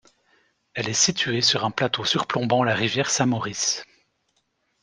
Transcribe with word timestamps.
Elle 0.73 0.89
est 0.89 0.93
située 0.95 1.43
sur 1.43 1.63
un 1.63 1.69
plateau 1.69 2.05
surplombant 2.05 2.63
la 2.63 2.73
rivière 2.73 3.11
Saint-Maurice. 3.11 3.85